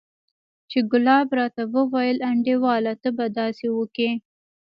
چې 0.69 0.79
ګلاب 0.91 1.27
راته 1.39 1.63
وويل 1.75 2.17
انډيواله 2.29 2.93
ته 3.01 3.09
به 3.17 3.25
داسې 3.39 3.67
وکې. 3.77 4.09